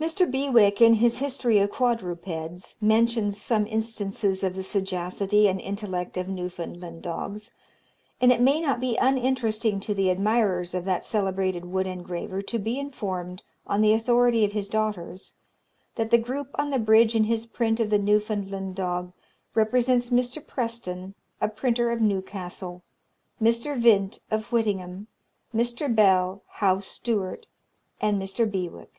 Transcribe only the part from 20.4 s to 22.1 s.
Preston, a Printer of